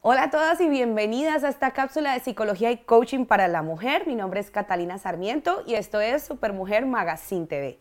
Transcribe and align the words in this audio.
Hola 0.00 0.22
a 0.22 0.30
todas 0.30 0.60
y 0.60 0.68
bienvenidas 0.68 1.42
a 1.42 1.48
esta 1.48 1.72
cápsula 1.72 2.14
de 2.14 2.20
psicología 2.20 2.70
y 2.70 2.76
coaching 2.76 3.24
para 3.24 3.48
la 3.48 3.62
mujer. 3.62 4.06
Mi 4.06 4.14
nombre 4.14 4.38
es 4.38 4.48
Catalina 4.48 4.96
Sarmiento 4.96 5.64
y 5.66 5.74
esto 5.74 6.00
es 6.00 6.22
Supermujer 6.22 6.86
Magazine 6.86 7.48
TV. 7.48 7.80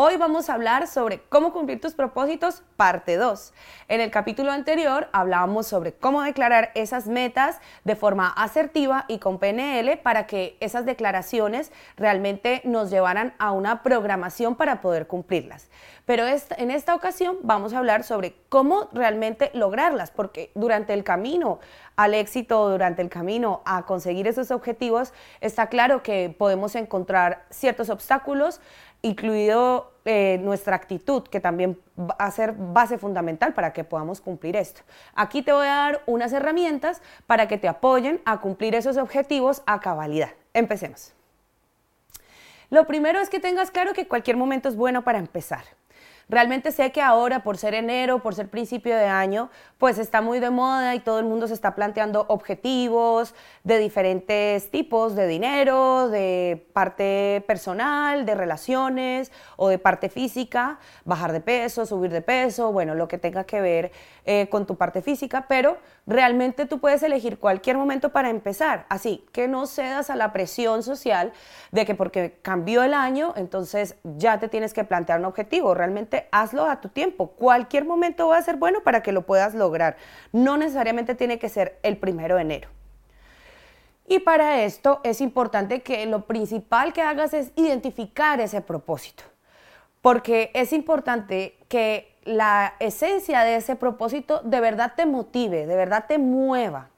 Hoy 0.00 0.16
vamos 0.16 0.48
a 0.48 0.54
hablar 0.54 0.86
sobre 0.86 1.22
cómo 1.28 1.52
cumplir 1.52 1.80
tus 1.80 1.94
propósitos, 1.94 2.62
parte 2.76 3.16
2. 3.16 3.52
En 3.88 4.00
el 4.00 4.12
capítulo 4.12 4.52
anterior 4.52 5.08
hablábamos 5.10 5.66
sobre 5.66 5.92
cómo 5.92 6.22
declarar 6.22 6.70
esas 6.76 7.08
metas 7.08 7.58
de 7.82 7.96
forma 7.96 8.28
asertiva 8.28 9.06
y 9.08 9.18
con 9.18 9.40
PNL 9.40 9.98
para 9.98 10.28
que 10.28 10.56
esas 10.60 10.86
declaraciones 10.86 11.72
realmente 11.96 12.60
nos 12.62 12.90
llevaran 12.90 13.34
a 13.40 13.50
una 13.50 13.82
programación 13.82 14.54
para 14.54 14.80
poder 14.80 15.08
cumplirlas. 15.08 15.68
Pero 16.06 16.24
en 16.26 16.70
esta 16.70 16.94
ocasión 16.94 17.36
vamos 17.42 17.72
a 17.72 17.78
hablar 17.78 18.04
sobre 18.04 18.36
cómo 18.48 18.88
realmente 18.92 19.50
lograrlas, 19.52 20.12
porque 20.12 20.52
durante 20.54 20.94
el 20.94 21.02
camino 21.02 21.58
al 21.96 22.14
éxito, 22.14 22.70
durante 22.70 23.02
el 23.02 23.08
camino 23.08 23.62
a 23.64 23.84
conseguir 23.84 24.28
esos 24.28 24.52
objetivos, 24.52 25.12
está 25.40 25.66
claro 25.66 26.04
que 26.04 26.32
podemos 26.38 26.76
encontrar 26.76 27.44
ciertos 27.50 27.90
obstáculos, 27.90 28.60
incluido 29.02 29.92
eh, 30.04 30.38
nuestra 30.42 30.74
actitud, 30.74 31.22
que 31.24 31.40
también 31.40 31.78
va 31.98 32.14
a 32.18 32.30
ser 32.30 32.54
base 32.56 32.98
fundamental 32.98 33.52
para 33.54 33.72
que 33.72 33.84
podamos 33.84 34.20
cumplir 34.20 34.56
esto. 34.56 34.80
Aquí 35.14 35.42
te 35.42 35.52
voy 35.52 35.66
a 35.66 35.74
dar 35.74 36.02
unas 36.06 36.32
herramientas 36.32 37.02
para 37.26 37.46
que 37.46 37.58
te 37.58 37.68
apoyen 37.68 38.20
a 38.24 38.40
cumplir 38.40 38.74
esos 38.74 38.96
objetivos 38.96 39.62
a 39.66 39.80
cabalidad. 39.80 40.30
Empecemos. 40.54 41.12
Lo 42.70 42.86
primero 42.86 43.20
es 43.20 43.30
que 43.30 43.40
tengas 43.40 43.70
claro 43.70 43.92
que 43.92 44.06
cualquier 44.06 44.36
momento 44.36 44.68
es 44.68 44.76
bueno 44.76 45.02
para 45.02 45.18
empezar. 45.18 45.64
Realmente 46.30 46.72
sé 46.72 46.92
que 46.92 47.00
ahora, 47.00 47.42
por 47.42 47.56
ser 47.56 47.72
enero, 47.72 48.18
por 48.18 48.34
ser 48.34 48.48
principio 48.48 48.94
de 48.94 49.06
año, 49.06 49.48
pues 49.78 49.98
está 49.98 50.20
muy 50.20 50.40
de 50.40 50.50
moda 50.50 50.94
y 50.94 51.00
todo 51.00 51.18
el 51.20 51.24
mundo 51.24 51.48
se 51.48 51.54
está 51.54 51.74
planteando 51.74 52.26
objetivos 52.28 53.34
de 53.64 53.78
diferentes 53.78 54.70
tipos, 54.70 55.16
de 55.16 55.26
dinero, 55.26 56.10
de 56.10 56.66
parte 56.74 57.42
personal, 57.46 58.26
de 58.26 58.34
relaciones 58.34 59.32
o 59.56 59.68
de 59.68 59.78
parte 59.78 60.10
física, 60.10 60.78
bajar 61.06 61.32
de 61.32 61.40
peso, 61.40 61.86
subir 61.86 62.10
de 62.10 62.20
peso, 62.20 62.72
bueno, 62.72 62.94
lo 62.94 63.08
que 63.08 63.16
tenga 63.16 63.44
que 63.44 63.62
ver 63.62 63.92
eh, 64.26 64.48
con 64.50 64.66
tu 64.66 64.76
parte 64.76 65.00
física, 65.00 65.46
pero 65.48 65.78
realmente 66.06 66.66
tú 66.66 66.80
puedes 66.80 67.02
elegir 67.02 67.38
cualquier 67.38 67.78
momento 67.78 68.10
para 68.10 68.28
empezar. 68.28 68.84
Así 68.90 69.24
que 69.32 69.48
no 69.48 69.66
cedas 69.66 70.10
a 70.10 70.16
la 70.16 70.34
presión 70.34 70.82
social 70.82 71.32
de 71.72 71.86
que 71.86 71.94
porque 71.94 72.38
cambió 72.42 72.82
el 72.82 72.92
año, 72.92 73.32
entonces 73.36 73.96
ya 74.02 74.38
te 74.38 74.48
tienes 74.48 74.74
que 74.74 74.84
plantear 74.84 75.20
un 75.20 75.24
objetivo. 75.24 75.72
Realmente 75.72 76.17
hazlo 76.32 76.64
a 76.66 76.80
tu 76.80 76.88
tiempo. 76.88 77.28
Cualquier 77.28 77.84
momento 77.84 78.28
va 78.28 78.38
a 78.38 78.42
ser 78.42 78.56
bueno 78.56 78.82
para 78.82 79.02
que 79.02 79.12
lo 79.12 79.22
puedas 79.22 79.54
lograr. 79.54 79.96
No 80.32 80.56
necesariamente 80.56 81.14
tiene 81.14 81.38
que 81.38 81.48
ser 81.48 81.78
el 81.82 81.96
primero 81.96 82.36
de 82.36 82.42
enero. 82.42 82.68
Y 84.06 84.20
para 84.20 84.62
esto 84.62 85.00
es 85.04 85.20
importante 85.20 85.82
que 85.82 86.06
lo 86.06 86.26
principal 86.26 86.92
que 86.92 87.02
hagas 87.02 87.34
es 87.34 87.52
identificar 87.56 88.40
ese 88.40 88.60
propósito. 88.60 89.22
Porque 90.00 90.50
es 90.54 90.72
importante 90.72 91.56
que 91.68 92.16
la 92.24 92.74
esencia 92.80 93.40
de 93.40 93.56
ese 93.56 93.76
propósito 93.76 94.40
de 94.42 94.60
verdad 94.60 94.94
te 94.96 95.06
motive, 95.06 95.66
de 95.66 95.76
verdad 95.76 96.06
te 96.08 96.18
mueva 96.18 96.90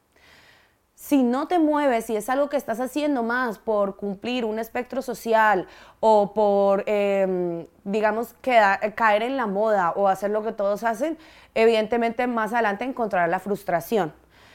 si 1.01 1.23
no 1.23 1.49
te 1.49 1.59
mueves, 1.59 2.05
si 2.05 2.15
es 2.15 2.29
algo 2.29 2.51
que 2.51 2.59
estás 2.59 2.79
haciendo 2.79 3.23
más 3.23 3.59
por 3.59 3.97
cumplir 3.97 4.45
un 4.45 4.59
espectro 4.59 5.01
social 5.01 5.67
o 5.99 6.35
por, 6.35 6.85
em, 6.87 7.67
digamos, 7.85 8.35
caer 8.43 9.23
en 9.23 9.39
la 9.39 9.47
moda 9.47 9.93
o 9.97 10.09
hacer 10.09 10.31
lo 10.31 10.45
que 10.45 10.53
todos 10.53 10.85
hacen, 10.85 11.17
evidentemente 11.55 12.27
más 12.27 12.53
adelante 12.53 12.85
encontrarás 12.85 13.31
la 13.31 13.39
frustración. 13.39 14.13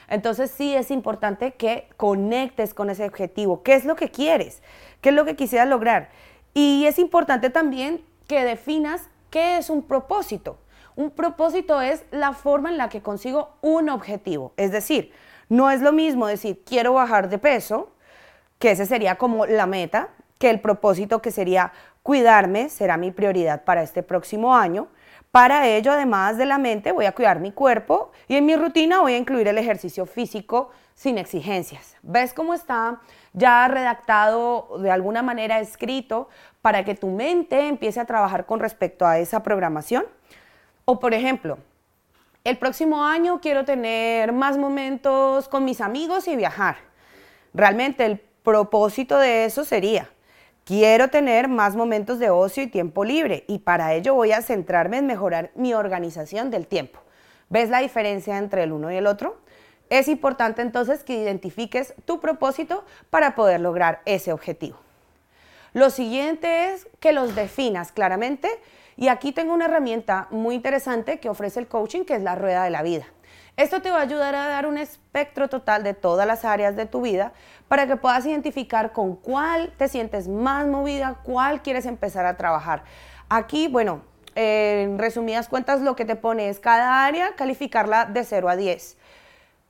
Entonces 0.07 0.51
sí 0.51 0.75
es 0.75 0.91
importante 0.91 1.55
que 1.55 1.89
conectes 1.97 2.75
con 2.75 2.91
ese 2.91 3.05
objetivo. 3.05 3.63
¿Qué 3.63 3.73
es 3.73 3.83
lo 3.83 3.95
que 3.95 4.11
quieres? 4.11 4.61
¿Qué 5.01 5.09
es 5.09 5.15
lo 5.15 5.25
que 5.25 5.35
quisieras 5.35 5.67
lograr? 5.67 6.09
Y 6.53 6.85
es 6.85 6.99
importante 6.99 7.49
también 7.49 8.05
que 8.27 8.45
definas 8.45 9.09
qué 9.31 9.57
es 9.57 9.71
un 9.71 9.81
propósito. 9.81 10.59
Un 10.95 11.09
propósito 11.09 11.81
es 11.81 12.03
la 12.11 12.33
forma 12.33 12.69
en 12.69 12.77
la 12.77 12.87
que 12.87 13.01
consigo 13.01 13.49
un 13.61 13.89
objetivo. 13.89 14.53
Es 14.57 14.71
decir, 14.71 15.11
no 15.49 15.71
es 15.71 15.81
lo 15.81 15.91
mismo 15.91 16.27
decir 16.27 16.63
quiero 16.65 16.93
bajar 16.93 17.29
de 17.29 17.37
peso, 17.37 17.91
que 18.59 18.71
ese 18.71 18.85
sería 18.85 19.15
como 19.15 19.45
la 19.45 19.65
meta, 19.65 20.09
que 20.39 20.49
el 20.49 20.59
propósito 20.59 21.21
que 21.21 21.31
sería 21.31 21.71
cuidarme 22.03 22.69
será 22.69 22.97
mi 22.97 23.11
prioridad 23.11 23.63
para 23.63 23.83
este 23.83 24.03
próximo 24.03 24.55
año. 24.55 24.87
Para 25.31 25.67
ello, 25.67 25.91
además 25.91 26.37
de 26.37 26.45
la 26.45 26.57
mente, 26.57 26.91
voy 26.91 27.05
a 27.05 27.11
cuidar 27.11 27.39
mi 27.39 27.51
cuerpo 27.51 28.11
y 28.27 28.35
en 28.35 28.45
mi 28.45 28.55
rutina 28.55 29.01
voy 29.01 29.13
a 29.13 29.17
incluir 29.17 29.47
el 29.47 29.57
ejercicio 29.57 30.05
físico 30.05 30.71
sin 30.93 31.17
exigencias. 31.17 31.97
¿Ves 32.03 32.33
cómo 32.33 32.53
está 32.53 33.01
ya 33.33 33.67
redactado 33.67 34.77
de 34.79 34.91
alguna 34.91 35.21
manera 35.21 35.59
escrito 35.59 36.29
para 36.61 36.85
que 36.85 36.95
tu 36.95 37.07
mente 37.07 37.67
empiece 37.67 37.99
a 37.99 38.05
trabajar 38.05 38.45
con 38.45 38.61
respecto 38.61 39.05
a 39.05 39.19
esa 39.19 39.43
programación? 39.43 40.05
O 40.85 40.99
por 40.99 41.13
ejemplo, 41.13 41.57
el 42.45 42.59
próximo 42.59 43.03
año 43.03 43.41
quiero 43.41 43.65
tener 43.65 44.31
más 44.31 44.57
momentos 44.57 45.49
con 45.49 45.65
mis 45.65 45.81
amigos 45.81 46.27
y 46.27 46.35
viajar. 46.35 46.77
Realmente 47.55 48.05
el 48.05 48.19
propósito 48.19 49.17
de 49.17 49.45
eso 49.45 49.65
sería, 49.65 50.11
quiero 50.63 51.07
tener 51.09 51.47
más 51.47 51.75
momentos 51.75 52.19
de 52.19 52.29
ocio 52.29 52.61
y 52.61 52.67
tiempo 52.67 53.03
libre 53.03 53.45
y 53.47 53.59
para 53.59 53.95
ello 53.95 54.13
voy 54.13 54.31
a 54.31 54.43
centrarme 54.43 54.99
en 54.99 55.07
mejorar 55.07 55.49
mi 55.55 55.73
organización 55.73 56.51
del 56.51 56.67
tiempo. 56.67 56.99
¿Ves 57.49 57.71
la 57.71 57.79
diferencia 57.79 58.37
entre 58.37 58.61
el 58.61 58.73
uno 58.73 58.91
y 58.91 58.97
el 58.97 59.07
otro? 59.07 59.41
Es 59.89 60.07
importante 60.07 60.61
entonces 60.61 61.03
que 61.03 61.17
identifiques 61.17 61.95
tu 62.05 62.19
propósito 62.19 62.85
para 63.09 63.33
poder 63.33 63.59
lograr 63.59 64.03
ese 64.05 64.31
objetivo. 64.31 64.84
Lo 65.75 65.89
siguiente 65.89 66.71
es 66.71 66.87
que 67.01 67.11
los 67.11 67.35
definas 67.35 67.91
claramente 67.91 68.49
y 68.95 69.09
aquí 69.09 69.33
tengo 69.33 69.53
una 69.53 69.65
herramienta 69.65 70.29
muy 70.31 70.55
interesante 70.55 71.19
que 71.19 71.27
ofrece 71.27 71.59
el 71.59 71.67
coaching, 71.67 72.05
que 72.05 72.15
es 72.15 72.21
la 72.21 72.33
rueda 72.33 72.63
de 72.63 72.69
la 72.69 72.81
vida. 72.81 73.03
Esto 73.57 73.81
te 73.81 73.91
va 73.91 73.97
a 73.97 74.03
ayudar 74.03 74.35
a 74.35 74.47
dar 74.47 74.67
un 74.67 74.77
espectro 74.77 75.49
total 75.49 75.83
de 75.83 75.93
todas 75.93 76.25
las 76.25 76.45
áreas 76.45 76.77
de 76.77 76.85
tu 76.85 77.01
vida 77.01 77.33
para 77.67 77.87
que 77.87 77.97
puedas 77.97 78.25
identificar 78.25 78.93
con 78.93 79.17
cuál 79.17 79.73
te 79.77 79.89
sientes 79.89 80.29
más 80.29 80.65
movida, 80.65 81.19
cuál 81.23 81.61
quieres 81.61 81.85
empezar 81.85 82.25
a 82.25 82.37
trabajar. 82.37 82.85
Aquí, 83.27 83.67
bueno, 83.67 84.01
en 84.35 84.97
resumidas 84.97 85.49
cuentas, 85.49 85.81
lo 85.81 85.97
que 85.97 86.05
te 86.05 86.15
pone 86.15 86.47
es 86.47 86.61
cada 86.61 87.03
área 87.03 87.35
calificarla 87.35 88.05
de 88.05 88.23
0 88.23 88.47
a 88.47 88.55
10. 88.55 88.97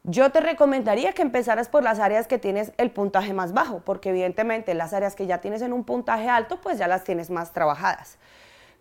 Yo 0.08 0.32
te 0.32 0.40
recomendaría 0.40 1.14
que 1.14 1.24
empezaras 1.24 1.68
por 1.68 1.82
las 1.82 1.98
áreas 1.98 2.28
que 2.28 2.38
tienes 2.38 2.74
el 2.78 2.92
puntaje 2.92 3.34
más 3.34 3.54
bajo, 3.54 3.80
porque 3.80 4.10
evidentemente 4.10 4.76
las 4.76 4.94
áreas 4.94 5.16
que 5.16 5.26
ya 5.26 5.40
tienes 5.40 5.64
en 5.64 5.74
un 5.74 5.84
puntaje 5.84 6.30
alto, 6.30 6.62
pues 6.62 6.78
ya 6.78 6.88
las 6.88 7.04
tienes 7.04 7.32
más 7.32 7.54
trabajadas. 7.54 8.20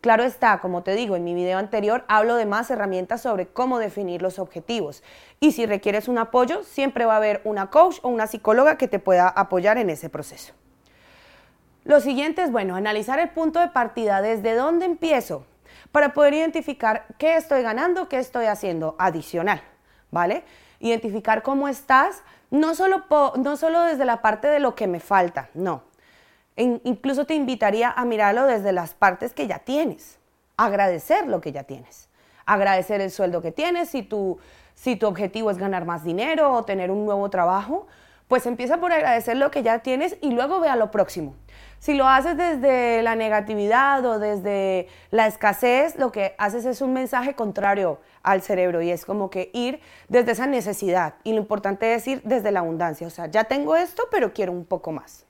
Claro 0.03 0.23
está, 0.23 0.59
como 0.59 0.83
te 0.83 0.95
digo, 0.95 1.17
en 1.17 1.25
mi 1.25 1.33
video 1.33 1.57
anterior 1.57 2.05
hablo 2.09 2.37
de 2.37 2.45
más 2.45 2.71
herramientas 2.71 3.23
sobre 3.23 3.47
cómo 3.47 3.79
definir 3.79 4.21
los 4.21 4.39
objetivos. 4.39 5.03
Y 5.41 5.53
si 5.53 5.65
requieres 5.65 6.09
un 6.09 6.19
apoyo, 6.19 6.63
siempre 6.63 7.07
va 7.07 7.15
a 7.15 7.17
haber 7.17 7.41
una 7.45 7.71
coach 7.71 8.01
o 8.03 8.11
una 8.11 8.27
psicóloga 8.27 8.77
que 8.77 8.87
te 8.87 8.99
pueda 8.99 9.27
apoyar 9.27 9.79
en 9.79 9.89
ese 9.89 10.11
proceso. 10.11 10.53
Lo 11.85 12.03
siguiente 12.03 12.43
es, 12.43 12.53
bueno, 12.53 12.77
analizar 12.77 13.19
el 13.19 13.31
punto 13.31 13.61
de 13.61 13.69
partida, 13.69 14.21
desde 14.21 14.55
dónde 14.55 14.85
empiezo, 14.85 15.47
para 15.91 16.13
poder 16.13 16.35
identificar 16.35 17.07
qué 17.17 17.37
estoy 17.37 17.63
ganando, 17.63 18.11
qué 18.11 18.19
estoy 18.19 18.45
haciendo 18.45 18.95
adicional, 18.99 19.63
¿vale? 20.11 20.45
Identificar 20.85 21.43
cómo 21.43 21.67
estás, 21.67 22.23
no 22.51 22.75
solo, 22.75 23.05
no 23.37 23.57
solo 23.57 23.81
desde 23.85 24.05
la 24.05 24.21
parte 24.21 24.49
de 24.49 24.61
lo 24.61 24.75
que 24.75 24.87
me 24.87 25.01
falta, 25.01 25.49
no, 25.55 25.83
incluso 26.57 27.25
te 27.25 27.35
invitaría 27.35 27.91
a 27.91 28.05
mirarlo 28.05 28.45
desde 28.45 28.71
las 28.71 28.93
partes 28.93 29.33
que 29.33 29.47
ya 29.47 29.61
tienes, 29.61 30.19
agradecer 30.59 31.27
lo 31.27 31.41
que 31.41 31.53
ya 31.53 31.63
tienes, 31.63 32.11
agradecer 32.45 33.01
el 33.01 33.11
sueldo 33.11 33.41
que 33.41 33.51
tienes, 33.51 33.89
si 33.89 34.03
tu, 34.03 34.39
si 34.75 34.97
tu 34.97 35.07
objetivo 35.07 35.51
es 35.51 35.57
ganar 35.57 35.87
más 35.87 36.05
dinero 36.05 36.53
o 36.53 36.67
tener 36.67 36.91
un 36.91 37.07
nuevo 37.07 37.31
trabajo, 37.31 37.87
pues 38.29 38.47
empieza 38.47 38.79
por 38.79 38.93
agradecer 38.93 39.37
lo 39.37 39.51
que 39.51 39.63
ya 39.63 39.81
tienes 39.81 40.17
y 40.21 40.31
luego 40.31 40.61
ve 40.61 40.69
a 40.69 40.77
lo 40.77 40.91
próximo. 40.91 41.35
Si 41.79 41.93
lo 41.93 42.09
haces 42.09 42.37
desde 42.37 43.03
la 43.03 43.15
negatividad 43.15 44.05
o 44.07 44.19
desde 44.19 44.89
la 45.11 45.27
escasez, 45.27 45.97
lo 45.97 46.11
que 46.11 46.35
haces 46.39 46.65
es 46.65 46.81
un 46.81 46.95
mensaje 46.95 47.35
contrario 47.35 48.01
al 48.23 48.41
cerebro 48.41 48.81
y 48.81 48.91
es 48.91 49.05
como 49.05 49.29
que 49.29 49.51
ir 49.53 49.81
desde 50.09 50.33
esa 50.33 50.47
necesidad. 50.47 51.17
Y 51.25 51.33
lo 51.33 51.39
importante 51.39 51.93
es 51.93 52.07
ir 52.09 52.23
desde 52.25 52.53
la 52.53 52.61
abundancia. 52.61 53.07
O 53.07 53.11
sea, 53.11 53.27
ya 53.27 53.45
tengo 53.45 53.77
esto, 53.77 54.05
pero 54.11 54.33
quiero 54.33 54.53
un 54.53 54.65
poco 54.65 54.93
más. 54.93 55.27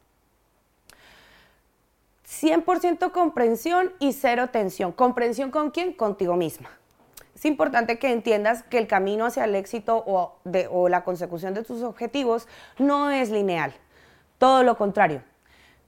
100% 2.29 3.11
comprensión 3.11 3.93
y 3.99 4.13
cero 4.13 4.49
tensión. 4.51 4.93
¿Comprensión 4.93 5.51
con 5.51 5.71
quién? 5.71 5.93
Contigo 5.93 6.37
misma. 6.37 6.71
Es 7.35 7.45
importante 7.45 7.99
que 7.99 8.13
entiendas 8.13 8.63
que 8.63 8.79
el 8.79 8.87
camino 8.87 9.27
hacia 9.27 9.45
el 9.45 9.55
éxito 9.55 10.03
o, 10.07 10.89
la 10.89 11.05
consecución 11.05 11.53
de 11.55 11.65
tus 11.65 11.83
objetivos 11.83 12.47
no 12.79 13.11
es 13.11 13.31
lineal. 13.31 13.73
Todo 14.39 14.63
lo 14.63 14.77
contrario. 14.77 15.23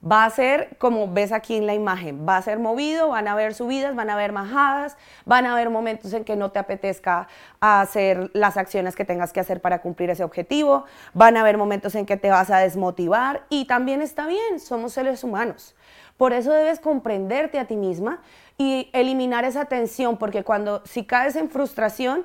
Va 0.04 0.24
a 0.24 0.30
ser 0.30 0.76
como 0.78 1.12
ves 1.12 1.32
aquí 1.32 1.56
en 1.56 1.66
la 1.66 1.74
imagen, 1.74 2.26
va 2.28 2.36
a 2.36 2.42
ser 2.42 2.58
movido, 2.58 3.08
van 3.08 3.28
a 3.28 3.32
haber 3.32 3.54
subidas, 3.54 3.94
van 3.94 4.10
a 4.10 4.14
haber 4.14 4.32
majadas, 4.32 4.96
van 5.24 5.46
a 5.46 5.52
haber 5.52 5.70
momentos 5.70 6.12
en 6.12 6.24
que 6.24 6.36
no 6.36 6.50
te 6.50 6.58
apetezca 6.58 7.28
hacer 7.60 8.30
las 8.34 8.56
acciones 8.56 8.94
que 8.94 9.04
tengas 9.04 9.32
que 9.32 9.40
hacer 9.40 9.60
para 9.60 9.80
cumplir 9.80 10.10
ese 10.10 10.24
objetivo, 10.24 10.84
van 11.14 11.36
a 11.36 11.40
haber 11.40 11.58
momentos 11.58 11.94
en 11.94 12.06
que 12.06 12.16
te 12.16 12.30
vas 12.30 12.50
a 12.50 12.58
desmotivar 12.58 13.44
y 13.48 13.64
también 13.64 14.02
está 14.02 14.26
bien, 14.26 14.60
somos 14.60 14.92
seres 14.92 15.24
humanos. 15.24 15.74
Por 16.16 16.32
eso 16.32 16.52
debes 16.52 16.80
comprenderte 16.80 17.58
a 17.58 17.66
ti 17.66 17.76
misma 17.76 18.22
y 18.56 18.88
eliminar 18.92 19.44
esa 19.44 19.66
tensión, 19.66 20.16
porque 20.16 20.44
cuando 20.44 20.82
si 20.86 21.04
caes 21.04 21.36
en 21.36 21.50
frustración, 21.50 22.24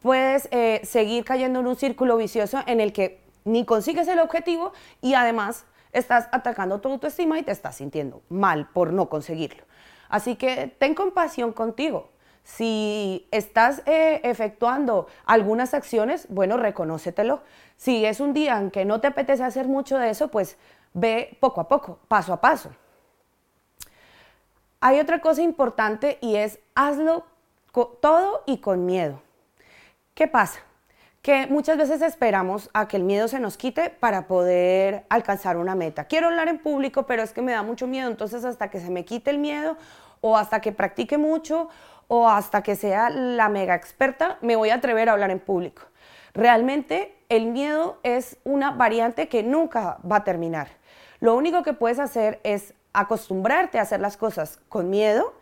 puedes 0.00 0.48
eh, 0.52 0.80
seguir 0.84 1.24
cayendo 1.24 1.60
en 1.60 1.66
un 1.66 1.76
círculo 1.76 2.16
vicioso 2.16 2.62
en 2.66 2.80
el 2.80 2.92
que 2.92 3.20
ni 3.44 3.64
consigues 3.64 4.08
el 4.08 4.18
objetivo 4.20 4.72
y 5.02 5.14
además 5.14 5.66
estás 5.98 6.28
atacando 6.32 6.80
tu 6.80 6.88
autoestima 6.88 7.38
y 7.38 7.42
te 7.42 7.52
estás 7.52 7.76
sintiendo 7.76 8.22
mal 8.28 8.68
por 8.68 8.92
no 8.92 9.08
conseguirlo. 9.08 9.64
Así 10.08 10.36
que 10.36 10.74
ten 10.78 10.94
compasión 10.94 11.52
contigo. 11.52 12.10
Si 12.44 13.26
estás 13.32 13.82
eh, 13.86 14.20
efectuando 14.22 15.08
algunas 15.24 15.74
acciones, 15.74 16.26
bueno, 16.28 16.56
reconócetelo. 16.56 17.42
Si 17.76 18.04
es 18.04 18.20
un 18.20 18.32
día 18.32 18.58
en 18.58 18.70
que 18.70 18.84
no 18.84 19.00
te 19.00 19.08
apetece 19.08 19.42
hacer 19.42 19.66
mucho 19.66 19.98
de 19.98 20.10
eso, 20.10 20.28
pues 20.28 20.56
ve 20.92 21.36
poco 21.40 21.60
a 21.60 21.68
poco, 21.68 21.98
paso 22.06 22.32
a 22.32 22.40
paso. 22.40 22.70
Hay 24.80 25.00
otra 25.00 25.20
cosa 25.20 25.42
importante 25.42 26.18
y 26.20 26.36
es 26.36 26.60
hazlo 26.74 27.26
todo 28.00 28.44
y 28.46 28.58
con 28.58 28.86
miedo. 28.86 29.20
¿Qué 30.14 30.28
pasa? 30.28 30.65
Que 31.26 31.48
muchas 31.48 31.76
veces 31.76 32.02
esperamos 32.02 32.70
a 32.72 32.86
que 32.86 32.96
el 32.96 33.02
miedo 33.02 33.26
se 33.26 33.40
nos 33.40 33.56
quite 33.56 33.90
para 33.90 34.28
poder 34.28 35.06
alcanzar 35.08 35.56
una 35.56 35.74
meta. 35.74 36.04
Quiero 36.04 36.28
hablar 36.28 36.46
en 36.46 36.60
público, 36.60 37.02
pero 37.02 37.24
es 37.24 37.32
que 37.32 37.42
me 37.42 37.50
da 37.50 37.64
mucho 37.64 37.88
miedo, 37.88 38.08
entonces 38.08 38.44
hasta 38.44 38.70
que 38.70 38.78
se 38.78 38.90
me 38.90 39.04
quite 39.04 39.30
el 39.30 39.38
miedo 39.38 39.76
o 40.20 40.36
hasta 40.36 40.60
que 40.60 40.70
practique 40.70 41.18
mucho 41.18 41.68
o 42.06 42.28
hasta 42.28 42.62
que 42.62 42.76
sea 42.76 43.10
la 43.10 43.48
mega 43.48 43.74
experta, 43.74 44.38
me 44.40 44.54
voy 44.54 44.70
a 44.70 44.76
atrever 44.76 45.08
a 45.08 45.14
hablar 45.14 45.32
en 45.32 45.40
público. 45.40 45.82
Realmente 46.32 47.18
el 47.28 47.46
miedo 47.46 47.98
es 48.04 48.38
una 48.44 48.70
variante 48.70 49.26
que 49.26 49.42
nunca 49.42 49.98
va 50.08 50.18
a 50.18 50.22
terminar. 50.22 50.68
Lo 51.18 51.34
único 51.34 51.64
que 51.64 51.72
puedes 51.72 51.98
hacer 51.98 52.38
es 52.44 52.72
acostumbrarte 52.92 53.80
a 53.80 53.82
hacer 53.82 53.98
las 53.98 54.16
cosas 54.16 54.60
con 54.68 54.90
miedo 54.90 55.34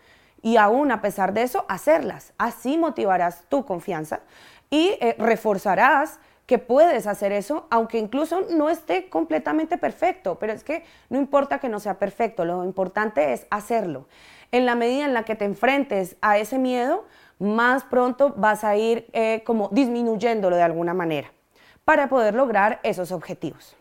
y 0.45 0.59
aún 0.59 0.93
a 0.93 1.01
pesar 1.01 1.33
de 1.33 1.43
eso, 1.43 1.65
hacerlas. 1.69 2.35
Así 2.37 2.77
motivarás 2.77 3.45
tu 3.49 3.65
confianza 3.65 4.21
y 4.69 4.99
eh, 5.01 5.17
reforzarás 5.19 6.21
que 6.45 6.59
puedes 6.59 7.07
hacer 7.07 7.33
eso, 7.33 7.67
aunque 7.71 7.99
incluso 7.99 8.43
no 8.51 8.69
esté 8.69 9.09
completamente 9.09 9.79
perfecto, 9.79 10.39
pero 10.39 10.53
es 10.53 10.63
que 10.63 10.85
no 11.09 11.19
importa 11.19 11.61
que 11.61 11.71
no 11.71 11.81
sea 11.81 11.99
perfecto, 11.99 12.45
lo 12.45 12.63
importante 12.63 13.33
es 13.33 13.47
hacerlo. 13.49 14.07
En 14.53 14.67
la 14.67 14.75
medida 14.75 15.07
en 15.07 15.15
la 15.15 15.23
que 15.23 15.35
te 15.35 15.47
enfrentes 15.47 16.17
a 16.21 16.37
ese 16.37 16.59
miedo, 16.59 17.07
más 17.39 17.83
pronto 17.85 18.35
vas 18.37 18.65
a 18.65 18.77
ir 18.77 19.09
eh, 19.15 19.43
como 19.47 19.71
disminuyéndolo 19.73 20.57
de 20.57 20.63
alguna 20.63 20.93
manera 20.93 21.33
para 21.87 22.11
poder 22.11 22.35
lograr 22.35 22.81
esos 22.83 23.13
objetivos. 23.13 23.75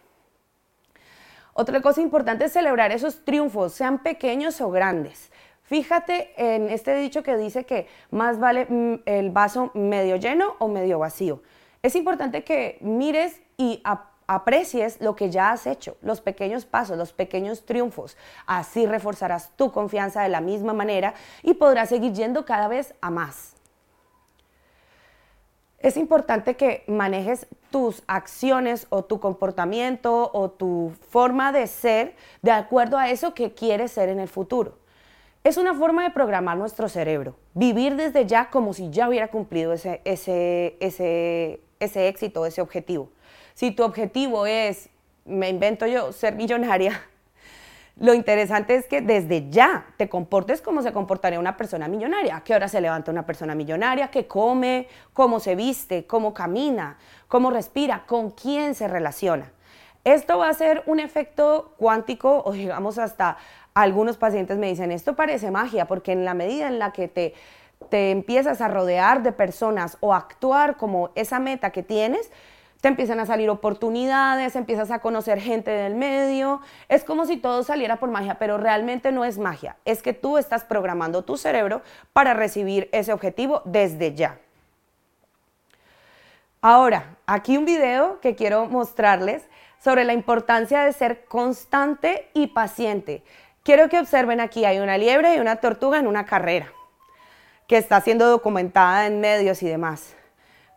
Otra 1.56 1.81
cosa 1.81 2.00
importante 2.00 2.45
es 2.45 2.54
celebrar 2.54 2.94
esos 2.94 3.25
triunfos, 3.25 3.74
sean 3.74 4.01
pequeños 4.01 4.62
o 4.62 4.71
grandes. 4.71 5.30
Fíjate 5.73 6.35
en 6.37 6.69
este 6.69 6.93
dicho 6.93 7.23
que 7.23 7.35
dice 7.35 7.65
que 7.65 7.87
más 8.11 8.37
vale 8.39 8.67
mm, 8.69 9.01
el 9.07 9.31
vaso 9.31 9.71
medio 9.73 10.17
lleno 10.17 10.55
o 10.59 10.67
medio 10.67 10.99
vacío. 10.99 11.41
Es 11.81 11.95
importante 11.95 12.43
que 12.43 12.77
mires 12.79 13.41
y 13.57 13.81
aprecies 14.27 15.01
lo 15.01 15.15
que 15.15 15.31
ya 15.31 15.49
has 15.49 15.65
hecho, 15.65 15.97
los 16.03 16.21
pequeños 16.21 16.65
pasos, 16.65 16.95
los 16.95 17.11
pequeños 17.11 17.65
triunfos. 17.65 18.17
Así 18.45 18.85
reforzarás 18.85 19.49
tu 19.55 19.71
confianza 19.71 20.21
de 20.21 20.29
la 20.29 20.41
misma 20.41 20.73
manera 20.73 21.15
y 21.41 21.55
podrás 21.55 21.89
seguir 21.89 22.13
yendo 22.13 22.45
cada 22.45 22.67
vez 22.67 22.93
a 23.01 23.09
más. 23.09 23.55
Es 25.79 25.97
importante 25.97 26.55
que 26.55 26.83
manejes 26.85 27.47
tus 27.71 28.03
acciones 28.05 28.85
o 28.91 29.05
tu 29.05 29.19
comportamiento 29.19 30.29
o 30.35 30.51
tu 30.51 30.93
forma 31.09 31.51
de 31.51 31.65
ser 31.65 32.15
de 32.43 32.51
acuerdo 32.51 32.99
a 32.99 33.09
eso 33.09 33.33
que 33.33 33.55
quieres 33.55 33.91
ser 33.91 34.09
en 34.09 34.19
el 34.19 34.27
futuro. 34.27 34.82
Es 35.44 35.57
una 35.57 35.74
forma 35.74 36.04
de 36.04 36.12
programar 36.12 36.57
nuestro 36.57 36.88
cerebro, 36.88 37.36
vivir 37.54 37.98
desde 37.98 38.25
ya 38.25 38.50
como 38.50 38.74
si 38.74 38.90
ya 38.92 39.10
hubiera 39.10 39.28
cumplido 39.28 39.74
ese, 39.74 40.00
ese, 40.06 40.78
ese, 40.80 41.60
ese 41.81 42.07
éxito, 42.07 42.45
ese 42.45 42.62
objetivo. 42.62 43.10
Si 43.54 43.72
tu 43.72 43.84
objetivo 43.84 44.45
es, 44.45 44.90
me 45.25 45.50
invento 45.50 45.86
yo, 45.86 46.13
ser 46.13 46.36
millonaria, 46.36 47.01
lo 47.98 48.13
interesante 48.13 48.75
es 48.75 48.88
que 48.88 49.01
desde 49.01 49.50
ya 49.50 49.86
te 49.98 50.07
comportes 50.07 50.62
como 50.62 50.81
se 50.81 50.94
comportaría 50.94 51.42
una 51.42 51.57
persona 51.57 51.90
millonaria. 51.90 52.38
¿A 52.38 52.44
qué 52.45 52.56
hora 52.56 52.69
se 52.69 52.80
levanta 52.80 53.12
una 53.12 53.25
persona 53.25 53.54
millonaria? 53.54 54.07
¿Qué 54.07 54.25
come? 54.28 54.88
¿Cómo 55.12 55.42
se 55.42 55.56
viste? 55.56 56.07
¿Cómo 56.07 56.34
camina? 56.34 56.98
¿Cómo 57.28 57.51
respira? 57.51 58.06
¿Con 58.07 58.31
quién 58.31 58.75
se 58.75 58.88
relaciona? 58.88 59.51
Esto 60.06 60.38
va 60.38 60.50
a 60.50 60.54
ser 60.54 60.84
un 60.86 61.00
efecto 61.00 61.75
cuántico 61.78 62.44
o 62.45 62.51
digamos 62.51 62.98
hasta 62.98 63.38
algunos 63.73 64.17
pacientes 64.17 64.57
me 64.57 64.67
dicen, 64.67 64.91
esto 64.91 65.15
parece 65.15 65.51
magia, 65.51 65.85
porque 65.85 66.11
en 66.11 66.25
la 66.25 66.33
medida 66.33 66.67
en 66.67 66.79
la 66.79 66.91
que 66.91 67.07
te, 67.07 67.33
te 67.89 68.11
empiezas 68.11 68.61
a 68.61 68.67
rodear 68.67 69.23
de 69.23 69.31
personas 69.31 69.97
o 69.99 70.13
actuar 70.13 70.77
como 70.77 71.11
esa 71.15 71.39
meta 71.39 71.71
que 71.71 71.83
tienes, 71.83 72.31
te 72.83 72.89
empiezan 72.89 73.21
a 73.21 73.25
salir 73.25 73.49
oportunidades, 73.49 74.57
empiezas 74.57 74.91
a 74.91 74.99
conocer 74.99 75.39
gente 75.39 75.71
del 75.71 75.95
medio, 75.95 76.59
es 76.89 77.05
como 77.05 77.25
si 77.25 77.37
todo 77.37 77.63
saliera 77.63 77.95
por 77.95 78.09
magia, 78.09 78.35
pero 78.39 78.57
realmente 78.57 79.13
no 79.13 79.23
es 79.23 79.37
magia, 79.37 79.77
es 79.85 80.01
que 80.01 80.11
tú 80.11 80.37
estás 80.37 80.65
programando 80.65 81.21
tu 81.21 81.37
cerebro 81.37 81.81
para 82.11 82.33
recibir 82.33 82.89
ese 82.91 83.13
objetivo 83.13 83.61
desde 83.63 84.13
ya. 84.13 84.37
Ahora, 86.61 87.15
aquí 87.25 87.55
un 87.55 87.63
video 87.63 88.19
que 88.19 88.35
quiero 88.35 88.65
mostrarles 88.65 89.47
sobre 89.79 90.03
la 90.03 90.11
importancia 90.11 90.83
de 90.83 90.91
ser 90.91 91.23
constante 91.23 92.29
y 92.33 92.47
paciente. 92.47 93.23
Quiero 93.63 93.88
que 93.88 93.98
observen 93.98 94.42
aquí, 94.42 94.65
hay 94.65 94.80
una 94.80 94.98
liebre 94.98 95.36
y 95.36 95.39
una 95.39 95.56
tortuga 95.56 95.98
en 95.98 96.06
una 96.06 96.25
carrera 96.25 96.74
que 97.65 97.77
está 97.77 98.01
siendo 98.01 98.27
documentada 98.27 99.07
en 99.07 99.21
medios 99.21 99.63
y 99.63 99.69
demás. 99.69 100.18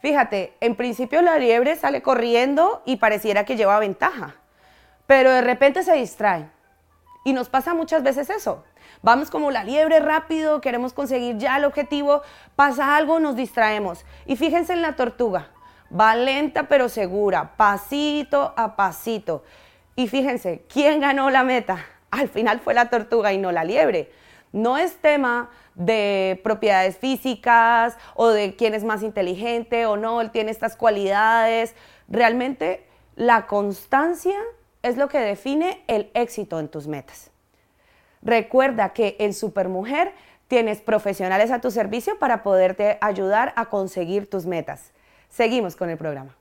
Fíjate, 0.00 0.56
en 0.60 0.76
principio 0.76 1.20
la 1.20 1.36
liebre 1.36 1.74
sale 1.74 2.00
corriendo 2.00 2.82
y 2.86 2.94
pareciera 2.98 3.44
que 3.44 3.56
lleva 3.56 3.80
ventaja, 3.80 4.36
pero 5.08 5.32
de 5.32 5.40
repente 5.40 5.82
se 5.82 5.94
distrae. 5.94 6.48
Y 7.24 7.32
nos 7.32 7.48
pasa 7.48 7.74
muchas 7.74 8.04
veces 8.04 8.30
eso. 8.30 8.62
Vamos 9.02 9.32
como 9.32 9.50
la 9.50 9.64
liebre 9.64 9.98
rápido, 9.98 10.60
queremos 10.60 10.92
conseguir 10.92 11.38
ya 11.38 11.56
el 11.56 11.64
objetivo, 11.64 12.22
pasa 12.54 12.96
algo, 12.96 13.18
nos 13.18 13.34
distraemos. 13.34 14.04
Y 14.26 14.36
fíjense 14.36 14.74
en 14.74 14.82
la 14.82 14.94
tortuga, 14.94 15.48
va 15.90 16.14
lenta 16.14 16.68
pero 16.68 16.88
segura, 16.88 17.56
pasito 17.56 18.54
a 18.56 18.76
pasito. 18.76 19.42
Y 19.96 20.06
fíjense, 20.06 20.64
¿quién 20.72 21.00
ganó 21.00 21.30
la 21.30 21.42
meta? 21.42 21.84
Al 22.10 22.28
final 22.28 22.60
fue 22.60 22.74
la 22.74 22.90
tortuga 22.90 23.32
y 23.32 23.38
no 23.38 23.52
la 23.52 23.64
liebre. 23.64 24.10
No 24.52 24.78
es 24.78 24.96
tema 24.96 25.50
de 25.74 26.40
propiedades 26.42 26.96
físicas 26.96 27.96
o 28.14 28.28
de 28.28 28.56
quién 28.56 28.74
es 28.74 28.84
más 28.84 29.02
inteligente 29.02 29.86
o 29.86 29.96
no, 29.96 30.20
él 30.20 30.30
tiene 30.30 30.50
estas 30.50 30.76
cualidades. 30.76 31.74
Realmente 32.08 32.86
la 33.16 33.46
constancia 33.46 34.36
es 34.82 34.96
lo 34.96 35.08
que 35.08 35.18
define 35.18 35.82
el 35.88 36.10
éxito 36.14 36.60
en 36.60 36.68
tus 36.68 36.86
metas. 36.86 37.30
Recuerda 38.22 38.92
que 38.92 39.16
en 39.18 39.34
Supermujer 39.34 40.12
tienes 40.48 40.80
profesionales 40.80 41.50
a 41.50 41.60
tu 41.60 41.70
servicio 41.70 42.18
para 42.18 42.42
poderte 42.42 42.98
ayudar 43.00 43.52
a 43.56 43.66
conseguir 43.66 44.30
tus 44.30 44.46
metas. 44.46 44.92
Seguimos 45.28 45.76
con 45.76 45.90
el 45.90 45.98
programa. 45.98 46.34